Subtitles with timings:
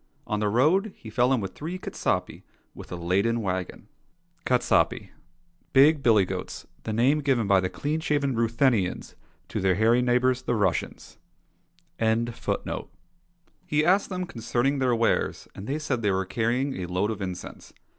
[0.25, 2.41] On the road he fell in with three katsapi^
[2.73, 3.87] with a laden wagon.
[4.47, 5.09] ^ Lit.
[5.73, 9.13] Big billy goats, the name given by the clean shaved Ruthenians
[9.49, 11.17] to their hairy neighbours the Russians.
[11.99, 12.87] 183 COSSACK FAIRY TALES
[13.67, 17.21] He asked them concerning their wares, and they said they were carrying a load of
[17.21, 17.71] incense.